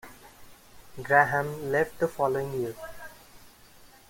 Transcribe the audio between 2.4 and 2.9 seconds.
year.